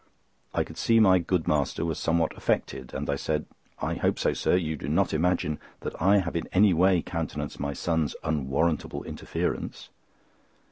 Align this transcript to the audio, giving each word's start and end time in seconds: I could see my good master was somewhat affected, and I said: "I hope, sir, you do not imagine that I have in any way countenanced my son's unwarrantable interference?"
I 0.51 0.63
could 0.63 0.79
see 0.79 0.99
my 0.99 1.19
good 1.19 1.47
master 1.47 1.85
was 1.85 1.99
somewhat 1.99 2.35
affected, 2.35 2.91
and 2.91 3.07
I 3.07 3.15
said: 3.15 3.45
"I 3.83 3.93
hope, 3.93 4.17
sir, 4.17 4.55
you 4.55 4.75
do 4.75 4.89
not 4.89 5.13
imagine 5.13 5.59
that 5.81 5.93
I 6.01 6.17
have 6.21 6.35
in 6.35 6.49
any 6.53 6.73
way 6.73 7.03
countenanced 7.03 7.59
my 7.59 7.73
son's 7.73 8.15
unwarrantable 8.23 9.03
interference?" 9.03 9.89